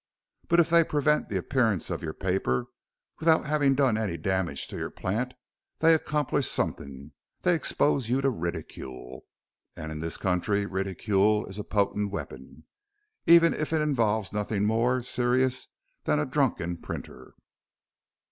But 0.47 0.59
if 0.59 0.71
they 0.71 0.83
prevent 0.83 1.29
the 1.29 1.37
appearance 1.37 1.91
of 1.91 2.01
your 2.01 2.15
paper 2.15 2.65
without 3.19 3.45
having 3.45 3.75
done 3.75 3.99
any 3.99 4.17
damage 4.17 4.65
to 4.69 4.75
your 4.75 4.89
plant 4.89 5.35
they 5.77 5.93
accomplish 5.93 6.47
something 6.49 7.11
they 7.43 7.53
expose 7.53 8.09
you 8.09 8.19
to 8.21 8.31
ridicule. 8.31 9.25
And 9.75 9.91
in 9.91 9.99
this 9.99 10.17
country 10.17 10.65
ridicule 10.65 11.45
is 11.45 11.59
a 11.59 11.63
potent 11.63 12.09
weapon 12.11 12.63
even 13.27 13.53
if 13.53 13.71
it 13.73 13.81
involves 13.83 14.33
nothing 14.33 14.65
more 14.65 15.03
serious 15.03 15.67
than 16.05 16.17
a 16.17 16.25
drunken 16.25 16.77
printer." 16.77 17.35